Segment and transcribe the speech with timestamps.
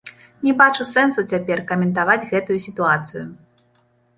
[0.45, 3.25] Не бачу сэнсу цяпер каментаваць гэтую сітуацыю.